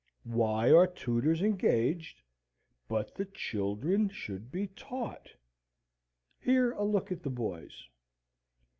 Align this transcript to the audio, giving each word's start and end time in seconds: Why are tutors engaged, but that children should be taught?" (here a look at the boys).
Why 0.25 0.71
are 0.71 0.87
tutors 0.87 1.43
engaged, 1.43 2.23
but 2.87 3.13
that 3.13 3.35
children 3.35 4.09
should 4.09 4.51
be 4.51 4.65
taught?" 4.65 5.29
(here 6.39 6.71
a 6.71 6.83
look 6.83 7.11
at 7.11 7.21
the 7.21 7.29
boys). 7.29 7.87